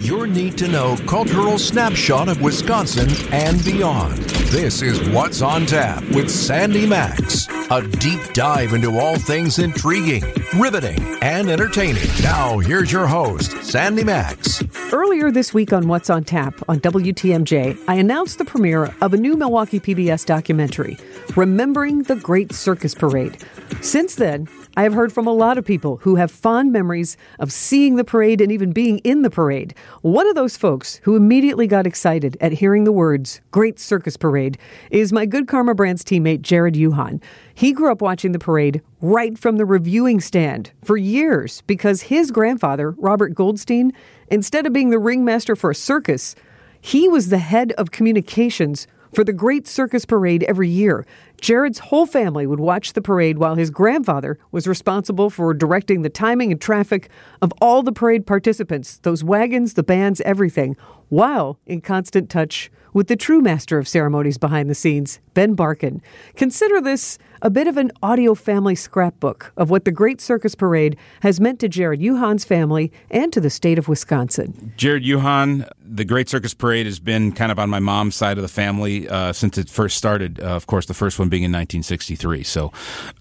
[0.00, 4.16] your need to know cultural snapshot of Wisconsin and beyond.
[4.50, 10.24] This is What's on Tap with Sandy Max, a deep dive into all things intriguing,
[10.58, 12.08] riveting, and entertaining.
[12.22, 14.64] Now, here's your host, Sandy Max.
[14.92, 19.18] Earlier this week on What's on Tap on WTMJ, I announced the premiere of a
[19.18, 20.96] new Milwaukee PBS documentary,
[21.36, 23.36] Remembering the Great Circus Parade.
[23.82, 27.52] Since then, I have heard from a lot of people who have fond memories of
[27.52, 29.74] seeing the parade and even being in the parade.
[30.02, 34.58] One of those folks who immediately got excited at hearing the words Great Circus Parade
[34.92, 37.20] is my Good Karma Brands teammate Jared Uhan.
[37.52, 42.30] He grew up watching the parade right from the reviewing stand for years because his
[42.30, 43.92] grandfather, Robert Goldstein,
[44.30, 46.36] instead of being the ringmaster for a circus,
[46.80, 51.06] he was the head of communications for the Great Circus Parade every year.
[51.40, 56.10] Jared's whole family would watch the parade while his grandfather was responsible for directing the
[56.10, 57.08] timing and traffic
[57.40, 60.76] of all the parade participants, those wagons, the bands, everything,
[61.08, 66.02] while in constant touch with the true master of ceremonies behind the scenes, Ben Barkin.
[66.36, 70.96] Consider this a bit of an audio family scrapbook of what the Great Circus Parade
[71.22, 74.72] has meant to Jared Uhan's family and to the state of Wisconsin.
[74.76, 78.42] Jared Yuhan, the Great Circus Parade has been kind of on my mom's side of
[78.42, 80.40] the family uh, since it first started.
[80.40, 82.42] Uh, of course, the first one being in 1963.
[82.42, 82.72] So,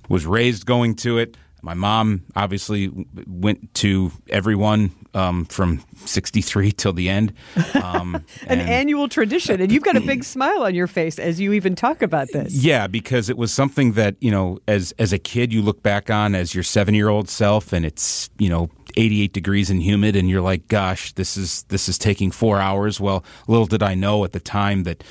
[0.09, 1.38] was raised going to it.
[1.61, 2.91] My mom obviously
[3.27, 7.33] went to everyone um, from 63 till the end.
[7.81, 9.59] Um, An annual tradition.
[9.61, 12.53] And you've got a big smile on your face as you even talk about this.
[12.53, 16.09] Yeah, because it was something that, you know, as, as a kid, you look back
[16.09, 20.15] on as your seven year old self and it's, you know, 88 degrees and humid
[20.15, 23.93] and you're like gosh this is this is taking 4 hours well little did I
[23.93, 25.03] know at the time that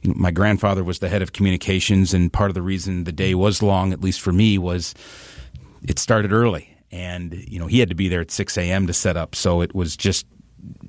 [0.00, 3.12] you know, my grandfather was the head of communications and part of the reason the
[3.12, 4.94] day was long at least for me was
[5.86, 6.72] it started early.
[6.92, 8.86] And you know he had to be there at 6 a.m.
[8.86, 9.34] to set up.
[9.34, 10.26] So it was just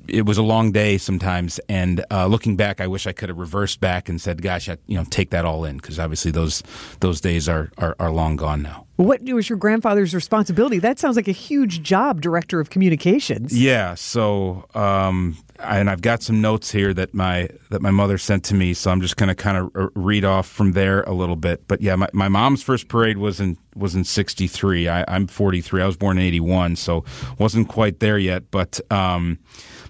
[0.08, 1.60] it was a long day sometimes.
[1.68, 4.78] And uh, looking back i wish i could have reversed back and said gosh I,
[4.86, 5.78] you know take that all in.
[5.78, 6.62] Because obviously those
[7.00, 8.86] those days are, are, are long gone now.
[8.98, 10.80] What was your grandfather's responsibility?
[10.80, 13.60] That sounds like a huge job director of communications.
[13.60, 13.94] Yeah.
[13.96, 18.56] So um, and I've got some notes here that my that my mother sent to
[18.56, 21.68] me, so I'm just going to kind of read off from there a little bit.
[21.68, 24.90] But yeah, my, my mom's first parade was in was in '63.
[24.90, 25.82] I'm 43.
[25.82, 27.04] I was born in '81, so
[27.38, 28.50] wasn't quite there yet.
[28.52, 29.40] But um,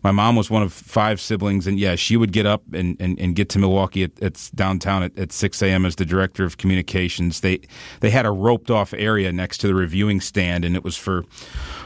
[0.04, 3.20] my mom was one of five siblings, and yeah, she would get up and, and,
[3.20, 5.86] and get to Milwaukee at, at downtown at, at 6 a.m.
[5.86, 7.42] as the director of communications.
[7.42, 7.62] They
[8.00, 11.26] they had a roped off area next to the reviewing stand, and it was for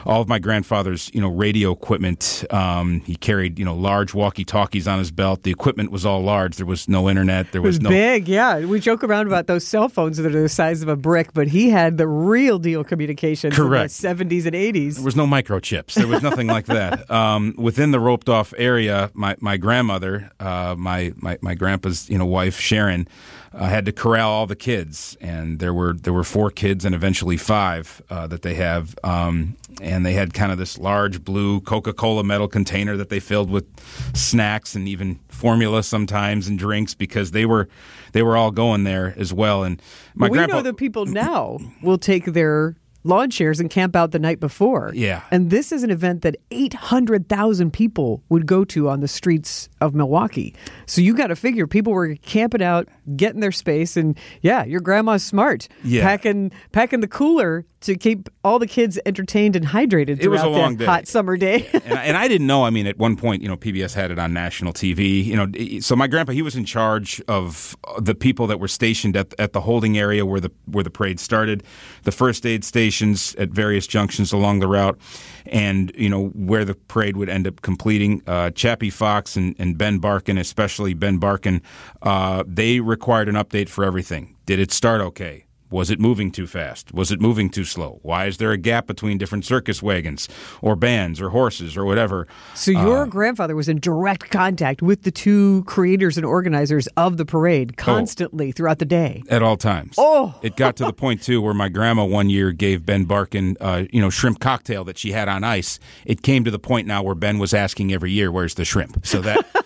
[0.04, 2.44] all of my grandfather's you know radio equipment.
[2.50, 5.42] Um, he carried you know large walkie talkies on his belt.
[5.42, 6.56] The equipment was all large.
[6.56, 7.52] There was no internet.
[7.52, 8.28] There was, was no big.
[8.28, 11.32] Yeah, we joke around about those cell phones that are the size of a brick,
[11.34, 14.00] but he had the real deal communications Correct.
[14.00, 14.96] the 70s and 80s.
[14.96, 15.94] There was no microchips.
[15.94, 16.92] There was nothing like that.
[17.12, 22.16] Um, within the roped off area, my, my grandmother, uh, my, my, my grandpa's you
[22.16, 23.06] know wife Sharon,
[23.54, 26.94] uh, had to corral all the kids, and there were there were four kids and
[26.94, 31.60] eventually five uh, that they have, um, and they had kind of this large blue
[31.60, 33.66] Coca Cola metal container that they filled with
[34.14, 37.68] snacks and even formula sometimes and drinks because they were
[38.12, 39.64] they were all going there as well.
[39.64, 39.80] And
[40.14, 44.12] my we grandpa, know that people now will take their lawn chairs and camp out
[44.12, 44.92] the night before.
[44.94, 45.22] Yeah.
[45.30, 49.94] And this is an event that 800,000 people would go to on the streets of
[49.94, 50.54] Milwaukee.
[50.86, 54.80] So you got to figure people were camping out, getting their space and yeah, your
[54.80, 55.68] grandma's smart.
[55.84, 56.02] Yeah.
[56.02, 60.48] Packing packing the cooler to keep all the kids entertained and hydrated It was a
[60.48, 60.84] long day.
[60.84, 61.68] hot summer day.
[61.72, 62.64] and, I, and I didn't know.
[62.64, 65.24] I mean, at one point, you know, PBS had it on national TV.
[65.24, 69.16] You know, so my grandpa he was in charge of the people that were stationed
[69.16, 71.62] at at the holding area where the where the parade started,
[72.04, 74.98] the first aid stations at various junctions along the route,
[75.46, 78.22] and you know where the parade would end up completing.
[78.26, 81.62] Uh, Chappie Fox and, and Ben Barkin, especially Ben Barkin,
[82.02, 84.36] uh, they required an update for everything.
[84.46, 85.46] Did it start okay?
[85.72, 86.92] Was it moving too fast?
[86.92, 87.98] Was it moving too slow?
[88.02, 90.28] Why is there a gap between different circus wagons
[90.60, 92.28] or bands or horses or whatever?
[92.54, 97.24] So your grandfather was in direct contact with the two creators and organizers of the
[97.24, 99.22] parade constantly throughout the day.
[99.30, 99.94] At all times.
[99.96, 100.38] Oh.
[100.42, 103.84] It got to the point too where my grandma one year gave Ben Barkin, uh,
[103.90, 105.80] you know, shrimp cocktail that she had on ice.
[106.04, 109.06] It came to the point now where Ben was asking every year, "Where's the shrimp?"
[109.06, 109.46] So that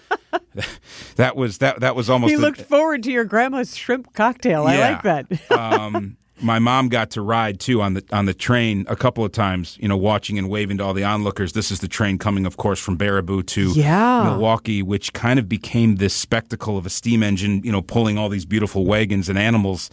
[1.16, 2.30] that was that that was almost.
[2.30, 4.66] He a- looked forward to your grandma's shrimp cocktail.
[4.66, 5.50] I like that.
[5.58, 9.32] um, my mom got to ride too on the on the train a couple of
[9.32, 9.78] times.
[9.80, 11.52] You know, watching and waving to all the onlookers.
[11.54, 14.24] This is the train coming, of course, from Baraboo to Yeah.
[14.24, 17.62] Milwaukee, which kind of became this spectacle of a steam engine.
[17.64, 19.90] You know, pulling all these beautiful wagons and animals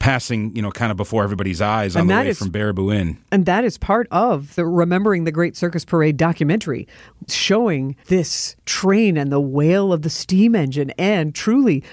[0.00, 3.18] passing, you know, kind of before everybody's eyes on the way is- from Baraboo Inn.
[3.30, 6.88] And that is part of the Remembering the Great Circus Parade documentary,
[7.28, 11.84] showing this train and the wail of the steam engine, and truly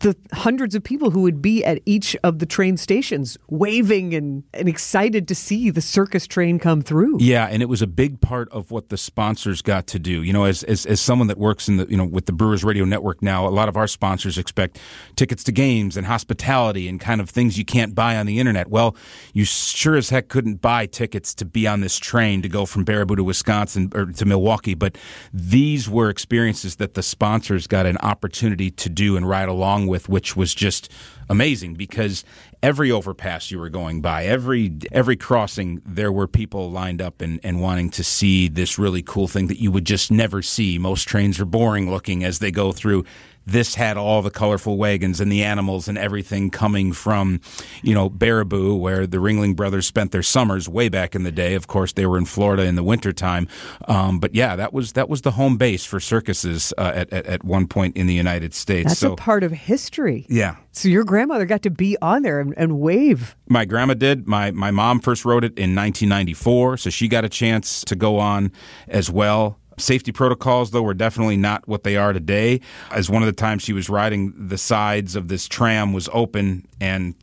[0.00, 4.42] the hundreds of people who would be at each of the train stations waving and,
[4.54, 7.18] and excited to see the circus train come through.
[7.20, 10.22] Yeah, and it was a big part of what the sponsors got to do.
[10.22, 12.64] You know, as, as as someone that works in the you know with the Brewers
[12.64, 14.78] Radio Network now, a lot of our sponsors expect
[15.16, 18.68] tickets to games and hospitality and kind of things you can't buy on the internet.
[18.68, 18.96] Well,
[19.34, 22.86] you sure as heck couldn't buy tickets to be on this train to go from
[22.86, 24.96] Baraboo to Wisconsin or to Milwaukee, but
[25.32, 30.08] these were experiences that the sponsors got an opportunity to do and ride along with,
[30.08, 30.90] which was just
[31.28, 32.24] amazing because
[32.62, 37.40] every overpass you were going by, every every crossing, there were people lined up and,
[37.42, 40.78] and wanting to see this really cool thing that you would just never see.
[40.78, 43.04] Most trains are boring looking as they go through.
[43.46, 47.40] This had all the colorful wagons and the animals and everything coming from,
[47.82, 51.54] you know, Baraboo, where the Ringling Brothers spent their summers way back in the day.
[51.54, 53.48] Of course, they were in Florida in the wintertime.
[53.88, 57.26] Um, but yeah, that was that was the home base for circuses uh, at, at
[57.26, 58.88] at one point in the United States.
[58.90, 60.26] That's so a part of history.
[60.28, 63.36] yeah, So your grandmother got to be on there and, and wave.
[63.48, 64.26] my grandma did.
[64.28, 68.18] My my mom first wrote it in 1994, so she got a chance to go
[68.18, 68.52] on
[68.88, 69.59] as well.
[69.80, 72.60] Safety protocols, though, were definitely not what they are today.
[72.90, 76.66] As one of the times she was riding, the sides of this tram was open
[76.80, 77.14] and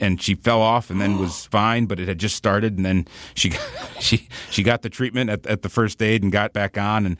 [0.00, 3.06] and she fell off and then was fine, but it had just started, and then
[3.34, 3.52] she
[4.00, 7.16] she she got the treatment at, at the first aid and got back on and.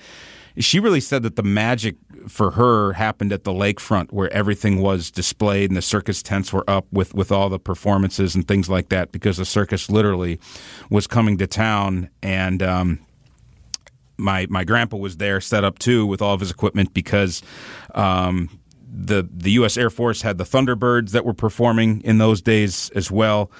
[0.58, 1.96] She really said that the magic
[2.28, 6.64] for her happened at the lakefront where everything was displayed and the circus tents were
[6.66, 10.40] up with, with all the performances and things like that because the circus literally
[10.88, 13.00] was coming to town and um,
[14.16, 17.42] my my grandpa was there set up too with all of his equipment because
[17.94, 18.48] um,
[18.88, 19.76] the the U.S.
[19.76, 23.50] Air Force had the Thunderbirds that were performing in those days as well,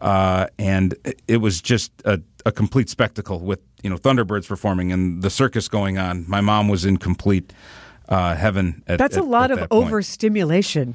[0.00, 0.94] uh, and
[1.28, 5.68] it- was just a, a complete spectacle with you know Thunderbirds performing and the circus
[5.68, 6.24] going on.
[6.28, 7.52] My mom was in complete
[8.08, 8.82] uh, heaven.
[8.86, 10.94] At, That's a lot at of that overstimulation.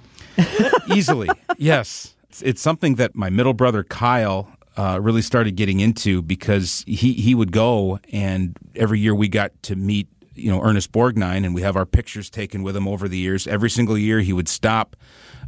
[0.87, 2.15] Easily, yes.
[2.29, 4.49] It's, it's something that my middle brother Kyle
[4.81, 9.51] uh, really started getting into because he he would go and every year we got
[9.61, 13.07] to meet you know Ernest Borgnine and we have our pictures taken with him over
[13.07, 13.45] the years.
[13.45, 14.95] Every single year he would stop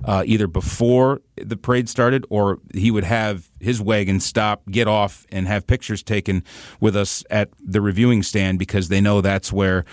[0.06, 5.26] uh, either before the parade started or he would have his wagon stop, get off,
[5.32, 6.44] and have pictures taken
[6.80, 9.84] with us at the reviewing stand because they know that's where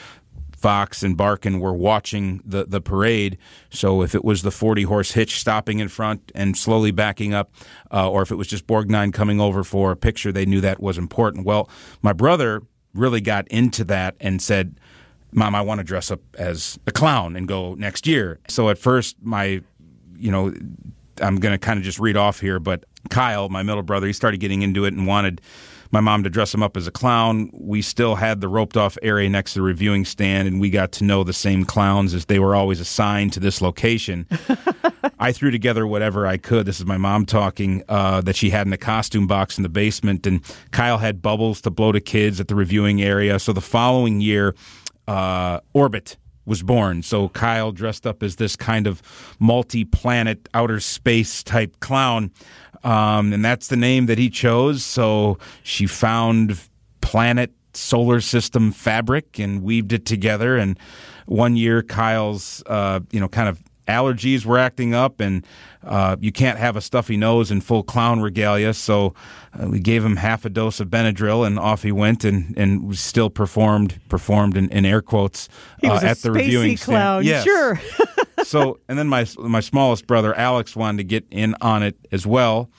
[0.60, 3.38] Fox and Barkin were watching the, the parade.
[3.70, 7.50] So if it was the 40 horse hitch stopping in front and slowly backing up,
[7.90, 10.78] uh, or if it was just Borgnine coming over for a picture, they knew that
[10.78, 11.46] was important.
[11.46, 11.70] Well,
[12.02, 12.62] my brother
[12.92, 14.78] really got into that and said,
[15.32, 18.38] Mom, I want to dress up as a clown and go next year.
[18.48, 19.62] So at first, my,
[20.18, 20.52] you know,
[21.22, 24.12] I'm going to kind of just read off here, but Kyle, my middle brother, he
[24.12, 25.40] started getting into it and wanted
[25.92, 27.50] my mom to dress him up as a clown.
[27.52, 30.92] We still had the roped off area next to the reviewing stand, and we got
[30.92, 34.26] to know the same clowns as they were always assigned to this location.
[35.18, 36.66] I threw together whatever I could.
[36.66, 39.68] This is my mom talking uh, that she had in a costume box in the
[39.68, 43.38] basement, and Kyle had bubbles to blow to kids at the reviewing area.
[43.38, 44.54] So the following year,
[45.08, 46.16] uh, Orbit
[46.46, 47.02] was born.
[47.02, 49.02] So Kyle dressed up as this kind of
[49.38, 52.32] multi-planet outer space type clown,
[52.84, 54.84] um, and that's the name that he chose.
[54.84, 56.60] So she found
[57.00, 60.56] planet solar system fabric and weaved it together.
[60.56, 60.78] And
[61.26, 65.46] one year, Kyle's uh, you know kind of allergies were acting up, and
[65.84, 68.72] uh, you can't have a stuffy nose in full clown regalia.
[68.74, 69.14] So
[69.58, 72.96] uh, we gave him half a dose of Benadryl, and off he went, and and
[72.96, 75.48] still performed performed in, in air quotes
[75.84, 76.96] uh, at the reviewing stand.
[76.96, 77.24] clown.
[77.24, 77.44] Yes.
[77.44, 77.80] Sure.
[78.50, 82.26] so and then my my smallest brother Alex wanted to get in on it as
[82.26, 82.70] well.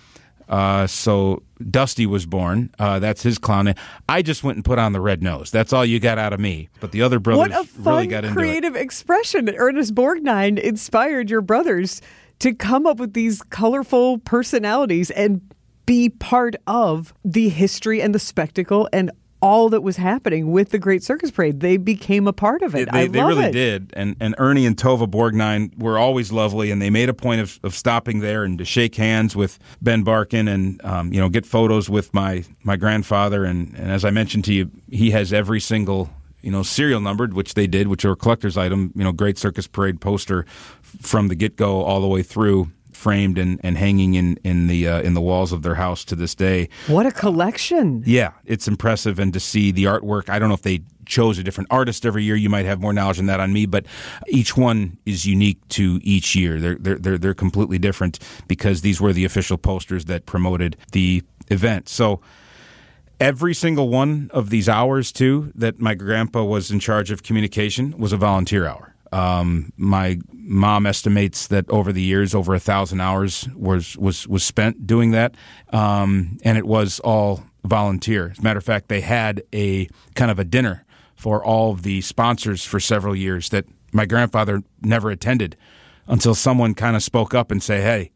[0.49, 2.71] Uh, so Dusty was born.
[2.77, 3.65] Uh, that's his clown.
[3.65, 3.75] name.
[4.09, 5.49] I just went and put on the red nose.
[5.49, 6.67] That's all you got out of me.
[6.81, 8.41] But the other brothers What a fun, really got into it.
[8.43, 9.49] creative expression.
[9.55, 12.01] Ernest Borgnine inspired your brothers
[12.39, 15.39] to come up with these colorful personalities and
[15.85, 19.09] be part of the history and the spectacle and
[19.41, 21.59] all that was happening with the Great Circus Parade.
[21.59, 22.89] They became a part of it.
[22.91, 23.51] They, I they really it.
[23.51, 23.93] did.
[23.93, 27.59] And and Ernie and Tova Borgnine were always lovely, and they made a point of,
[27.63, 31.45] of stopping there and to shake hands with Ben Barkin and um, you know get
[31.45, 33.43] photos with my my grandfather.
[33.43, 36.09] And, and as I mentioned to you, he has every single
[36.41, 38.91] you know serial numbered, which they did, which are a collector's item.
[38.95, 40.45] You know, Great Circus Parade poster
[40.83, 42.71] from the get go all the way through.
[43.01, 46.15] Framed and, and hanging in in the uh, in the walls of their house to
[46.15, 46.69] this day.
[46.87, 48.03] What a collection.
[48.05, 50.29] Yeah, it's impressive, and to see the artwork.
[50.29, 52.35] I don't know if they chose a different artist every year.
[52.35, 53.85] You might have more knowledge than that on me, but
[54.27, 56.59] each one is unique to each year.
[56.59, 61.23] They're they're they're, they're completely different because these were the official posters that promoted the
[61.49, 61.89] event.
[61.89, 62.21] So
[63.19, 67.97] every single one of these hours too that my grandpa was in charge of communication
[67.97, 68.95] was a volunteer hour.
[69.11, 74.43] Um, my mom estimates that over the years, over a thousand hours was was was
[74.43, 75.35] spent doing that,
[75.73, 78.29] um, and it was all volunteer.
[78.31, 81.83] As a matter of fact, they had a kind of a dinner for all of
[81.83, 85.55] the sponsors for several years that my grandfather never attended
[86.07, 88.11] until someone kind of spoke up and say, "Hey,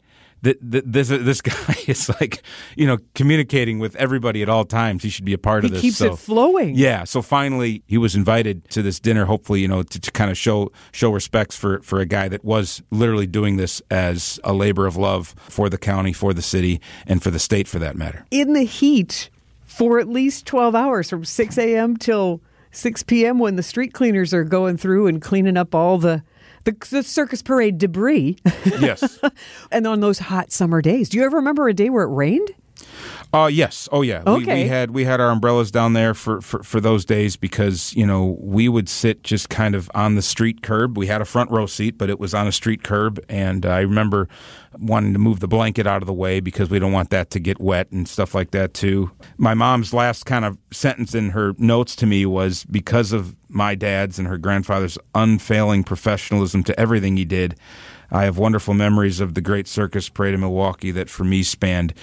[0.61, 2.43] this this guy is like
[2.75, 5.03] you know communicating with everybody at all times.
[5.03, 5.81] He should be a part he of this.
[5.81, 6.75] Keeps so, it flowing.
[6.75, 7.03] Yeah.
[7.03, 9.25] So finally, he was invited to this dinner.
[9.25, 12.43] Hopefully, you know, to, to kind of show show respects for for a guy that
[12.43, 16.81] was literally doing this as a labor of love for the county, for the city,
[17.07, 18.25] and for the state, for that matter.
[18.31, 19.29] In the heat
[19.65, 21.97] for at least twelve hours, from six a.m.
[21.97, 23.39] till six p.m.
[23.39, 26.23] when the street cleaners are going through and cleaning up all the
[26.65, 28.37] the, the circus parade debris.
[28.65, 29.19] Yes.
[29.71, 32.49] and on those hot summer days, do you ever remember a day where it rained?
[33.33, 33.89] Uh, yes.
[33.91, 34.23] Oh, yeah.
[34.25, 34.55] Okay.
[34.55, 37.93] We, we, had we had our umbrellas down there for, for, for those days because
[37.95, 40.97] you know we would sit just kind of on the street curb.
[40.97, 43.81] We had a front row seat, but it was on a street curb, and I
[43.81, 44.27] remember
[44.79, 47.39] wanting to move the blanket out of the way because we don't want that to
[47.39, 49.11] get wet and stuff like that too.
[49.37, 53.75] My mom's last kind of sentence in her notes to me was because of my
[53.75, 57.55] dad's and her grandfather's unfailing professionalism to everything he did.
[58.15, 61.93] I have wonderful memories of the Great Circus Parade in Milwaukee that for me spanned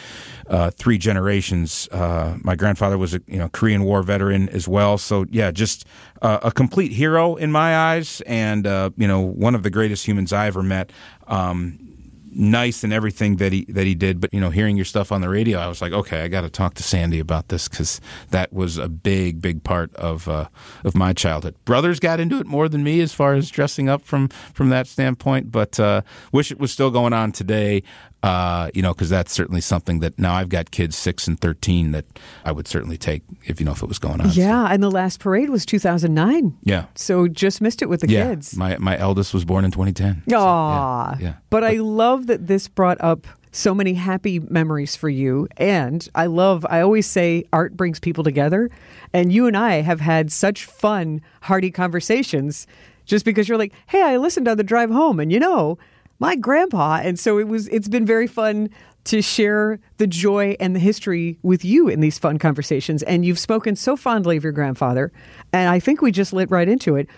[0.47, 1.89] uh, three generations.
[1.91, 5.87] Uh, my grandfather was a you know Korean War veteran as well, so yeah, just
[6.21, 10.07] uh, a complete hero in my eyes, and uh, you know one of the greatest
[10.07, 10.93] humans I ever met.
[11.29, 11.92] Um,
[12.35, 14.21] nice and everything that he that he did.
[14.21, 16.43] But you know, hearing your stuff on the radio, I was like, okay, I got
[16.43, 20.49] to talk to Sandy about this because that was a big, big part of uh,
[20.85, 21.55] of my childhood.
[21.65, 24.87] Brothers got into it more than me as far as dressing up from from that
[24.87, 27.83] standpoint, but uh, wish it was still going on today.
[28.23, 31.91] Uh, you know, because that's certainly something that now I've got kids six and thirteen
[31.91, 32.05] that
[32.45, 34.31] I would certainly take if you know if it was going on.
[34.31, 34.73] Yeah, so.
[34.73, 36.57] and the last parade was two thousand nine.
[36.63, 38.57] Yeah, so just missed it with the yeah, kids.
[38.57, 40.23] My my eldest was born in twenty ten.
[40.29, 41.35] So, yeah, yeah.
[41.51, 45.47] But I love that this brought up so many happy memories for you.
[45.59, 48.71] And I love, I always say art brings people together.
[49.13, 52.67] And you and I have had such fun, hearty conversations
[53.05, 55.21] just because you're like, hey, I listened on the drive home.
[55.21, 55.79] And you know,
[56.23, 57.01] my grandpa.
[57.03, 58.71] And so it was it's been very fun
[59.05, 63.03] to share the joy and the history with you in these fun conversations.
[63.03, 65.11] And you've spoken so fondly of your grandfather.
[65.53, 67.09] And I think we just lit right into it.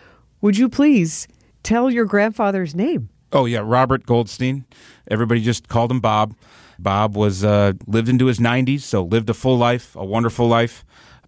[0.40, 1.28] Would you please
[1.62, 3.10] tell your grandfather's name?
[3.30, 4.64] Oh yeah, Robert Goldstein.
[5.10, 6.34] Everybody just called him Bob.
[6.78, 10.82] Bob was uh, lived into his 90s, so lived a full life, a wonderful life.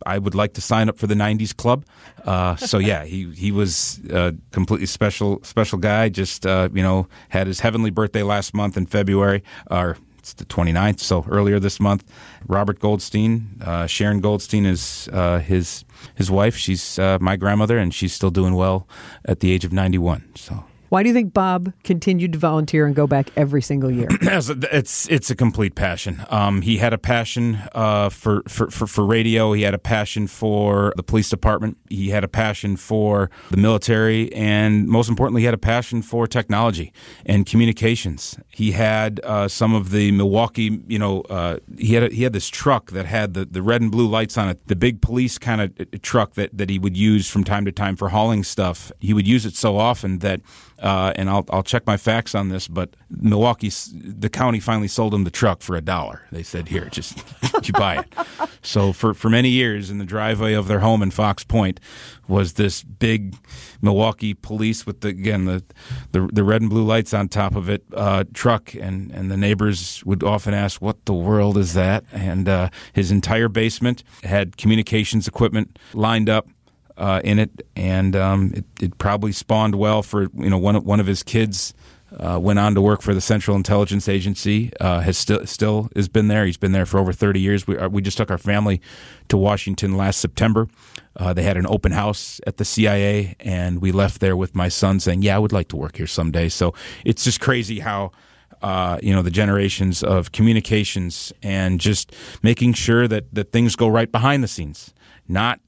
[0.05, 1.85] I would like to sign up for the '90s club.
[2.25, 6.09] Uh, so yeah, he he was a completely special special guy.
[6.09, 10.45] Just uh, you know, had his heavenly birthday last month in February, or it's the
[10.45, 12.03] 29th, so earlier this month.
[12.49, 15.85] Robert Goldstein, uh, Sharon Goldstein is uh, his
[16.17, 16.57] his wife.
[16.57, 18.89] She's uh, my grandmother, and she's still doing well
[19.25, 20.33] at the age of 91.
[20.35, 20.65] So.
[20.89, 24.09] Why do you think Bob continued to volunteer and go back every single year?
[24.21, 26.25] it's it's a complete passion.
[26.31, 29.53] Um, he had a passion uh, for, for, for, for radio.
[29.53, 31.77] He had a passion for the police department.
[31.89, 36.27] He had a passion for the military, and most importantly, he had a passion for
[36.27, 36.93] technology
[37.25, 38.39] and communications.
[38.49, 42.33] He had uh, some of the Milwaukee, you know, uh, he had a, he had
[42.33, 45.39] this truck that had the, the red and blue lights on it, the big police
[45.39, 48.45] kind of uh, truck that, that he would use from time to time for hauling
[48.45, 48.93] stuff.
[49.01, 50.41] He would use it so often that
[50.79, 55.15] uh, and I'll, I'll check my facts on this, but Milwaukee, the county finally sold
[55.15, 56.23] him the truck for a dollar.
[56.31, 57.19] They said, "Here, just
[57.67, 61.11] you buy it." So for for many years, in the driveway of their home in
[61.11, 61.81] Fox Point,
[62.29, 63.37] was this big
[63.81, 65.65] Milwaukee police with the again the
[66.13, 69.37] the, the red and blue lights on top of it uh, truck, and and the
[69.37, 74.57] neighbors would often ask, "What the world is that?" And uh, his entire basement had
[74.57, 76.49] communications equipment lined up
[76.97, 81.01] uh, in it, and um, it, it, probably spawned well for you know one one
[81.01, 81.75] of his kids.
[82.19, 84.73] Uh, went on to work for the Central Intelligence Agency.
[84.81, 86.47] Uh, has still still has been there.
[86.47, 87.67] He's been there for over thirty years.
[87.67, 88.81] We uh, we just took our family
[89.29, 90.69] to Washington last September.
[91.17, 94.69] Uh, they had an open house at the CIA, and we left there with my
[94.69, 96.75] son saying, "Yeah, I would like to work here someday." So
[97.05, 98.13] it's just crazy how.
[98.63, 103.87] Uh, you know the generations of communications and just making sure that, that things go
[103.87, 104.95] right behind the scenes,
[105.29, 105.61] not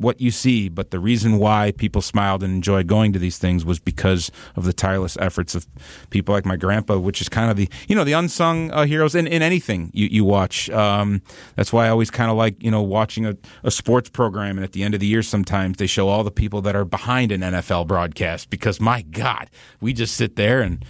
[0.00, 3.64] what you see, but the reason why people smiled and enjoyed going to these things
[3.64, 5.66] was because of the tireless efforts of
[6.08, 9.14] people like my grandpa, which is kind of the you know the unsung uh, heroes
[9.14, 10.70] in, in anything you, you watch.
[10.70, 11.22] Um,
[11.54, 14.64] that's why I always kind of like you know watching a, a sports program, and
[14.64, 17.30] at the end of the year, sometimes they show all the people that are behind
[17.30, 20.84] an NFL broadcast because my God, we just sit there and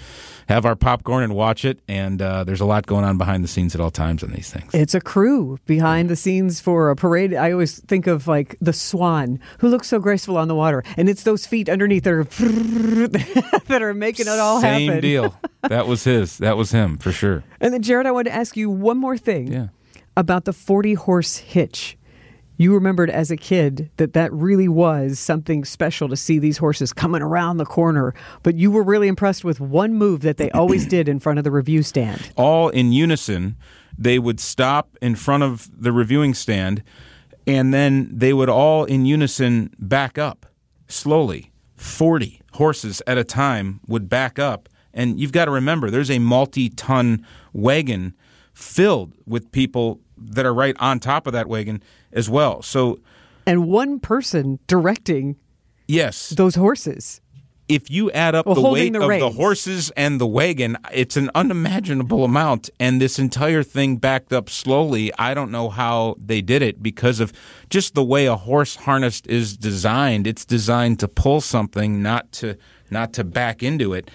[0.51, 1.81] have our popcorn and watch it.
[1.89, 4.51] And uh, there's a lot going on behind the scenes at all times on these
[4.51, 4.75] things.
[4.75, 7.35] It's a crew behind the scenes for a parade.
[7.35, 11.09] I always think of like the swan who looks so graceful on the water, and
[11.09, 12.25] it's those feet underneath that are
[13.69, 14.95] that are making it all Same happen.
[14.95, 15.37] Same deal.
[15.69, 16.39] That was his.
[16.39, 17.45] That was him for sure.
[17.61, 19.67] And then, Jared, I want to ask you one more thing Yeah.
[20.17, 21.99] about the 40 horse hitch.
[22.61, 26.93] You remembered as a kid that that really was something special to see these horses
[26.93, 28.13] coming around the corner,
[28.43, 31.45] but you were really impressed with one move that they always did in front of
[31.45, 32.31] the review stand.
[32.37, 33.57] all in unison.
[33.97, 36.83] They would stop in front of the reviewing stand,
[37.47, 40.45] and then they would all in unison back up
[40.87, 41.53] slowly.
[41.77, 44.69] 40 horses at a time would back up.
[44.93, 47.25] And you've got to remember, there's a multi ton
[47.55, 48.15] wagon
[48.53, 52.63] filled with people that are right on top of that wagon as well.
[52.63, 52.99] So,
[53.47, 55.37] And one person directing
[55.89, 57.21] yes, those horses.
[57.69, 61.17] if you add up Well, the weight the of the horses and the wagon, it's
[61.17, 62.69] an unimaginable amount.
[62.81, 65.13] And this entire thing backed up slowly.
[65.19, 67.33] I don't know how they did it because of
[67.69, 70.27] just the way a horse harness is designed.
[70.27, 72.57] It's designed to pull something, not to
[72.91, 74.11] not to back into it.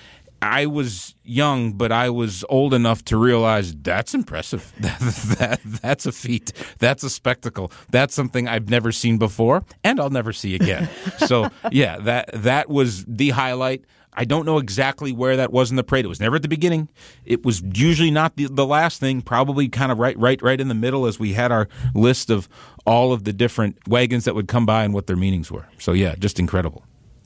[0.45, 4.71] I was young, but I was old enough to realize that's impressive.
[4.85, 4.99] That,
[5.39, 6.53] that, that's a feat.
[6.77, 7.71] That's a spectacle.
[7.89, 10.87] That's something I've never seen before, and I'll never see again.
[11.17, 13.85] so, yeah, that that was the highlight.
[14.13, 16.05] I don't know exactly where that was in the parade.
[16.05, 16.89] It was never at the beginning.
[17.25, 19.21] It was usually not the, the last thing.
[19.21, 22.47] Probably kind of right, right, right in the middle as we had our list of
[22.85, 25.67] all of the different wagons that would come by and what their meanings were.
[25.79, 26.83] So, yeah, just incredible.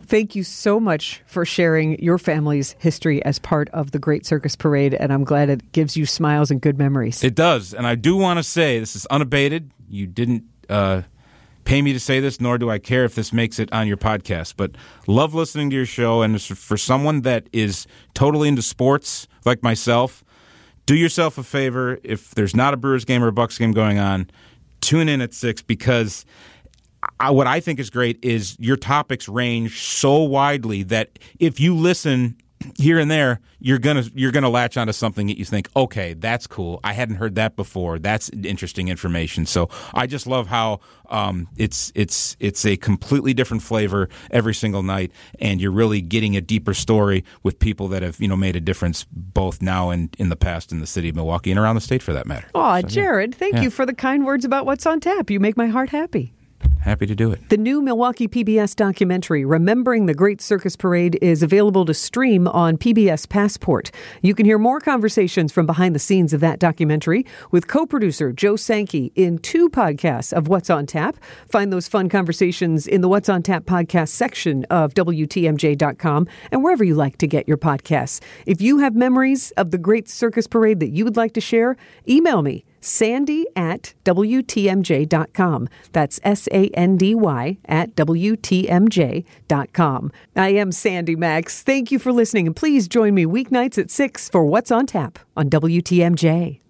[0.09, 4.55] Thank you so much for sharing your family's history as part of the Great Circus
[4.55, 7.23] Parade, and I'm glad it gives you smiles and good memories.
[7.23, 9.69] It does, and I do want to say this is unabated.
[9.87, 11.03] You didn't uh,
[11.63, 13.97] pay me to say this, nor do I care if this makes it on your
[13.97, 14.55] podcast.
[14.57, 14.71] But
[15.05, 17.85] love listening to your show, and for someone that is
[18.15, 20.23] totally into sports like myself,
[20.87, 21.99] do yourself a favor.
[22.01, 24.31] If there's not a Brewers game or a Bucks game going on,
[24.81, 26.25] tune in at six because.
[27.19, 31.75] I, what I think is great is your topics range so widely that if you
[31.75, 32.35] listen
[32.77, 36.45] here and there, you're gonna you're gonna latch onto something that you think, okay, that's
[36.45, 36.79] cool.
[36.83, 37.99] I hadn't heard that before.
[37.99, 39.45] That's interesting information.
[39.45, 44.83] So I just love how um, it's it's it's a completely different flavor every single
[44.83, 48.55] night, and you're really getting a deeper story with people that have you know made
[48.57, 51.75] a difference both now and in the past in the city of Milwaukee and around
[51.75, 52.47] the state for that matter.
[52.55, 53.63] Aw, Jared, thank Yeah.
[53.63, 55.29] you for the kind words about what's on tap.
[55.29, 56.33] You make my heart happy.
[56.81, 57.49] Happy to do it.
[57.49, 62.77] The new Milwaukee PBS documentary, Remembering the Great Circus Parade, is available to stream on
[62.77, 63.91] PBS Passport.
[64.21, 68.31] You can hear more conversations from behind the scenes of that documentary with co producer
[68.31, 71.17] Joe Sankey in two podcasts of What's on Tap.
[71.49, 76.83] Find those fun conversations in the What's on Tap podcast section of WTMJ.com and wherever
[76.83, 78.21] you like to get your podcasts.
[78.45, 81.75] If you have memories of the Great Circus Parade that you would like to share,
[82.07, 85.69] email me sandy at WTMJ.com.
[85.91, 90.11] That's S A N D Y at WTMJ.com.
[90.35, 91.63] I am Sandy Max.
[91.63, 95.19] Thank you for listening, and please join me weeknights at 6 for What's on Tap
[95.35, 96.68] on WTMJ.